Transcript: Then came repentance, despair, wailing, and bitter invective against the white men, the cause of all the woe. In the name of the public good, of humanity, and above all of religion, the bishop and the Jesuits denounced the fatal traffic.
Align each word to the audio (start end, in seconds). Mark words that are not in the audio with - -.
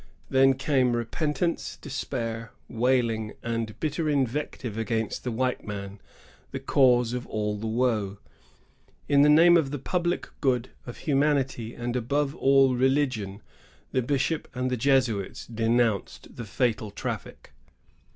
Then 0.31 0.55
came 0.55 0.95
repentance, 0.95 1.77
despair, 1.79 2.53
wailing, 2.67 3.33
and 3.43 3.79
bitter 3.79 4.09
invective 4.09 4.75
against 4.75 5.23
the 5.23 5.29
white 5.31 5.63
men, 5.63 6.01
the 6.49 6.59
cause 6.59 7.13
of 7.13 7.27
all 7.27 7.55
the 7.55 7.67
woe. 7.67 8.17
In 9.07 9.21
the 9.21 9.29
name 9.29 9.57
of 9.57 9.69
the 9.69 9.77
public 9.77 10.27
good, 10.41 10.69
of 10.87 10.97
humanity, 10.97 11.75
and 11.75 11.95
above 11.95 12.33
all 12.35 12.73
of 12.73 12.79
religion, 12.79 13.43
the 13.91 14.01
bishop 14.01 14.47
and 14.55 14.71
the 14.71 14.75
Jesuits 14.77 15.45
denounced 15.45 16.35
the 16.35 16.45
fatal 16.45 16.89
traffic. 16.89 17.53